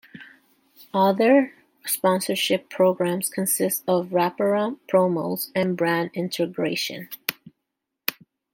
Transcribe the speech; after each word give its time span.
Other 0.95 1.53
sponsorship 1.85 2.71
programs 2.71 3.29
consist 3.29 3.83
of 3.87 4.07
wraparound 4.07 4.79
promos 4.91 5.51
and 5.53 5.77
brand 5.77 6.09
integration. 6.15 7.07